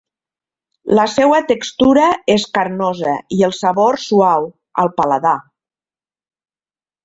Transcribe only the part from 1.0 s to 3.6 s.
seva textura és carnosa i el